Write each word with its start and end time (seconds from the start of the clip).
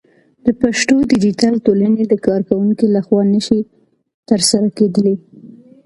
د 0.45 0.47
پښتو 0.61 0.95
ديجيتل 1.11 1.53
ټولنې 1.65 2.03
د 2.07 2.13
کارکوونکو 2.27 2.83
لخوا 2.95 3.21
نشي 3.33 3.59
ترسره 4.29 4.67
کېدلى 4.77 5.15